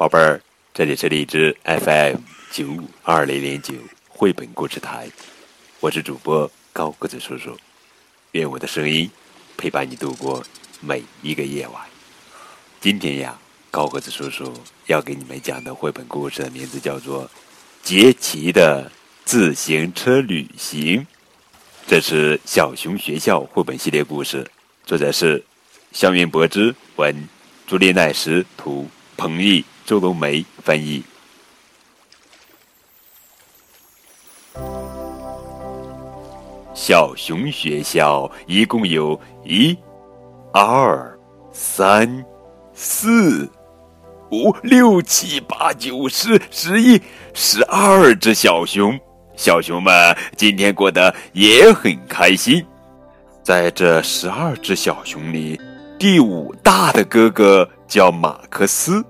[0.00, 0.40] 宝贝儿，
[0.72, 2.20] 这里是荔枝 FM
[2.50, 3.74] 九五二零零九
[4.08, 5.06] 绘本故事台，
[5.78, 7.54] 我是主播高个子叔叔，
[8.32, 9.10] 愿我的声音
[9.58, 10.42] 陪伴你度过
[10.80, 11.82] 每一个夜晚。
[12.80, 13.38] 今天呀，
[13.70, 14.54] 高个子叔叔
[14.86, 17.26] 要给你们讲的绘本故事的名字叫做
[17.82, 18.90] 《杰奇的
[19.26, 21.02] 自行车旅行》，
[21.86, 24.50] 这是小熊学校绘本系列故事，
[24.86, 25.44] 作者是
[25.92, 27.28] 香云博之文，
[27.66, 28.88] 朱丽奈什图，
[29.20, 29.62] 彭毅。
[29.84, 31.02] 周冬梅翻译。
[36.72, 39.76] 小熊学校一共有一、
[40.54, 41.18] 二、
[41.52, 42.24] 三、
[42.72, 43.46] 四、
[44.30, 46.98] 五、六、七、八、九、十、十一、
[47.34, 48.98] 十二只小熊。
[49.36, 52.64] 小熊们今天过得也很开心。
[53.42, 55.60] 在这十二只小熊里，
[55.98, 59.04] 第五大的哥哥叫马克思。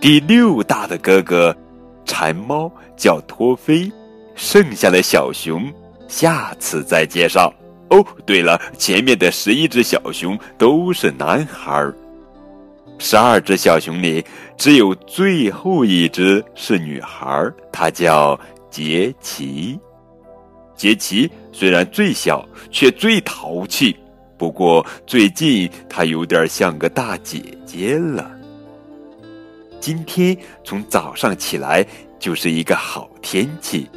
[0.00, 1.54] 第六大的哥哥，
[2.04, 3.90] 馋猫叫托菲，
[4.36, 5.72] 剩下的小熊
[6.06, 7.52] 下次再介绍。
[7.90, 11.92] 哦，对了，前面的十一只小熊都是男孩儿，
[12.98, 14.24] 十二只小熊里
[14.56, 18.38] 只有最后一只是女孩儿，她叫
[18.70, 19.76] 杰奇。
[20.76, 23.96] 杰奇虽然最小，却最淘气。
[24.36, 28.37] 不过最近她有点像个大姐姐了。
[29.80, 31.86] 今天从早上起来
[32.18, 33.88] 就是一个好天气，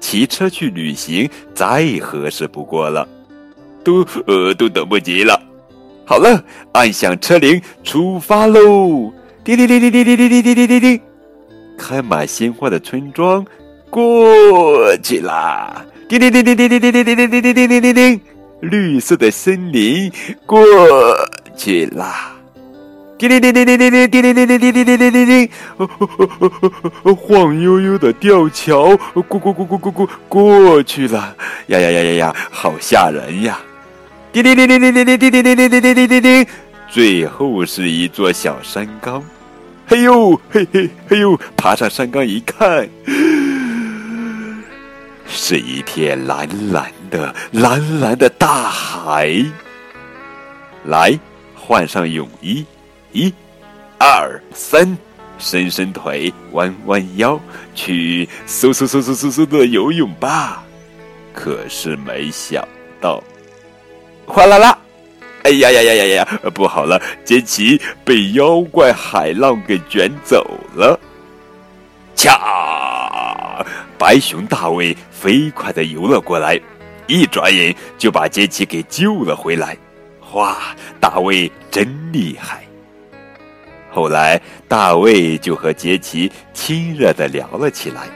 [0.00, 3.06] 骑车去旅行再合适不过了，
[3.84, 5.40] 都呃都等不及了。
[6.04, 9.12] 好了，按响车铃，出发喽！
[9.44, 11.00] 叮叮叮叮叮叮叮叮叮叮叮，
[11.78, 13.46] 开满鲜花的村庄
[13.88, 15.84] 过去啦！
[16.08, 18.20] 叮叮叮叮叮叮叮叮叮叮叮叮叮叮叮，
[18.60, 20.12] 绿色的森林
[20.44, 20.60] 过
[21.56, 22.34] 去啦！
[23.22, 25.48] 叮铃铃铃铃铃铃叮铃铃铃叮铃铃铃铃铃，
[27.14, 31.36] 晃悠悠的吊桥，咕咕咕咕咕咕过去了，
[31.68, 33.60] 呀呀呀呀呀，好吓人呀！
[34.32, 36.46] 叮铃铃铃铃铃铃叮铃铃铃铃铃铃铃，
[36.90, 39.22] 最后是一座小山岗，
[39.86, 42.88] 嘿呦嘿嘿嘿呦，爬上山岗一看，
[45.28, 49.32] 是一片蓝蓝的蓝蓝的大海。
[50.86, 51.16] 来，
[51.54, 52.66] 换上泳衣。
[53.12, 53.32] 一、
[53.98, 54.96] 二、三，
[55.38, 57.38] 伸伸腿，弯弯腰，
[57.74, 60.64] 去嗖嗖嗖嗖嗖嗖的游泳吧。
[61.34, 62.66] 可是没想
[63.00, 63.22] 到，
[64.26, 64.78] 哗啦啦！
[65.44, 66.40] 哎呀呀呀呀呀！
[66.54, 70.98] 不好了，杰奇被妖怪海浪给卷走了。
[72.14, 73.66] 恰，
[73.98, 76.60] 白熊大卫飞快的游了过来，
[77.08, 79.76] 一转眼就把杰奇给救了回来。
[80.32, 80.58] 哇，
[81.00, 82.62] 大卫真厉害！
[83.92, 88.08] 后来，大卫就和杰奇亲热的聊了起来。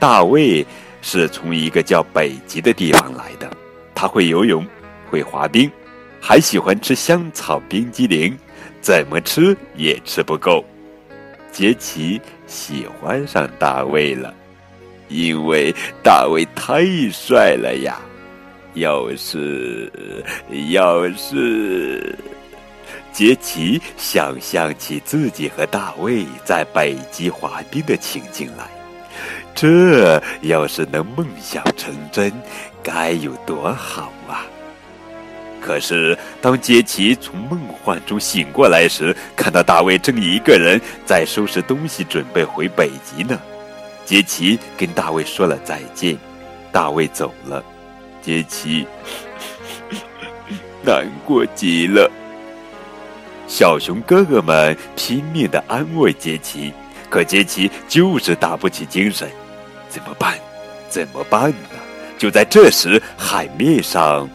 [0.00, 0.66] 大卫
[1.00, 3.48] 是从一个叫北极的地方来的，
[3.94, 4.66] 他会游泳，
[5.08, 5.70] 会滑冰，
[6.20, 8.36] 还喜欢吃香草冰激凌，
[8.80, 10.64] 怎么吃也吃不够。
[11.52, 14.34] 杰奇喜欢上大卫了，
[15.08, 17.98] 因为大卫太帅了呀！
[18.74, 19.90] 要是，
[20.70, 22.14] 要是。
[23.16, 28.68] 杰奇想象起自己和大卫在北极滑冰的情景来，
[29.54, 32.30] 这要是能梦想成真，
[32.82, 34.44] 该有多好啊！
[35.62, 43.40] 可是，当杰奇从梦幻中醒过来时，看到大卫正一个人在收拾东西，准备回北极呢。
[44.04, 46.18] 杰奇跟大卫说了再见，
[46.70, 47.64] 大卫走了，
[48.20, 48.86] 杰奇
[50.84, 52.10] 难过极了。
[53.46, 56.72] 小熊哥哥们拼命的安慰杰奇，
[57.08, 59.30] 可杰奇就是打不起精神。
[59.88, 60.34] 怎么办？
[60.88, 61.78] 怎么办呢？
[62.18, 64.28] 就在这时，海面上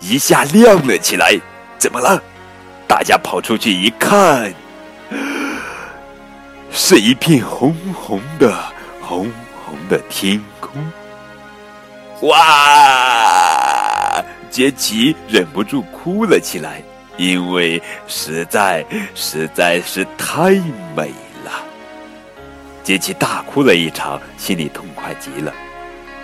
[0.00, 1.38] 一下亮了起来。
[1.78, 2.22] 怎么了？
[2.86, 4.52] 大家跑出去一看，
[6.70, 8.54] 是一片红红的、
[9.00, 9.30] 红
[9.64, 10.70] 红的天空。
[12.28, 14.24] 哇！
[14.50, 16.82] 杰奇忍不住哭了起来。
[17.22, 18.84] 因为实在
[19.14, 20.50] 实在是太
[20.96, 21.12] 美
[21.44, 21.52] 了，
[22.82, 25.54] 杰奇大哭了一场，心里痛快极了。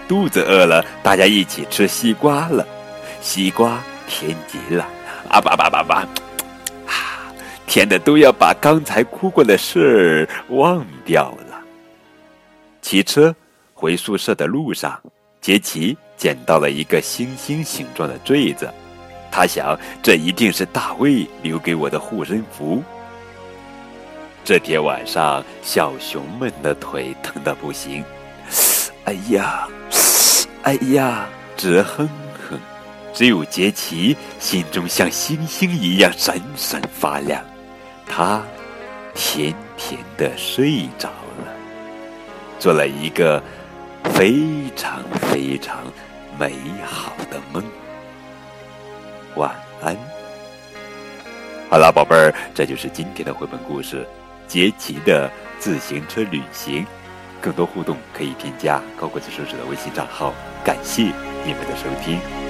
[0.09, 2.67] 肚子饿了，大家一起吃西瓜了，
[3.21, 4.85] 西瓜甜极了，
[5.31, 6.09] 啊吧吧吧吧，
[6.89, 7.31] 啊，
[7.69, 11.61] 甜的都要把刚才哭过的事儿忘掉了。
[12.83, 13.33] 骑车
[13.73, 15.01] 回宿舍的路上，
[15.41, 18.69] 杰奇捡到了一个星星形状的坠子。
[19.31, 22.83] 他想，这一定是大卫留给我的护身符。
[24.45, 28.03] 这天晚上，小熊们的腿疼得不行，
[29.05, 29.69] 哎呀，
[30.63, 32.09] 哎呀，直哼
[32.49, 32.59] 哼。
[33.15, 37.43] 只有杰奇心中像星星一样闪闪发亮，
[38.07, 38.41] 他
[39.13, 41.53] 甜甜的睡着了，
[42.61, 43.43] 做了一个
[44.15, 44.45] 非
[44.77, 45.03] 常
[45.33, 45.79] 非常
[46.39, 46.55] 美
[46.87, 47.63] 好的梦。
[49.39, 49.97] 晚安。
[51.71, 54.03] 好了，宝贝儿，这就是今天的绘本故事
[54.47, 56.83] 《杰奇的自行车旅行》。
[57.41, 60.35] 更多互动可以添加高国子叔叔的微信账号。
[60.65, 61.05] 感谢
[61.45, 62.48] 你们的收听。